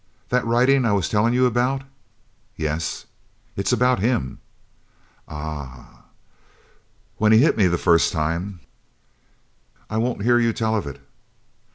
[0.29, 1.83] That writin' I was tellin' you about"
[2.65, 3.05] "Yes?"
[3.55, 4.39] "It's about him!"
[5.27, 6.05] "Ah!"
[7.17, 8.61] "When he hit me the first time"
[9.91, 10.99] "I won't hear you tell of it!"